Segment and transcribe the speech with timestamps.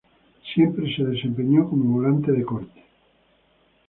[0.55, 2.81] Siempre se desempeñó como volante de corte.